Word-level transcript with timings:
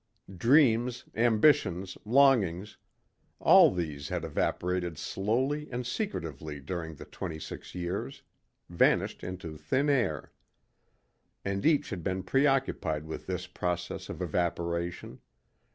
Dreams, 0.35 1.05
ambitions, 1.13 1.95
longings 2.05 2.77
all 3.39 3.69
these 3.71 4.09
had 4.09 4.25
evaporated 4.25 4.97
slowly 4.97 5.69
and 5.71 5.85
secretively 5.85 6.59
during 6.59 6.95
the 6.95 7.05
twenty 7.05 7.37
six 7.37 7.75
years, 7.75 8.23
vanished 8.67 9.23
into 9.23 9.59
thin 9.59 9.91
air. 9.91 10.31
And 11.45 11.63
each 11.67 11.91
had 11.91 12.01
been 12.01 12.23
preoccupied 12.23 13.05
with 13.05 13.27
this 13.27 13.45
process 13.45 14.09
of 14.09 14.23
evaporation. 14.23 15.19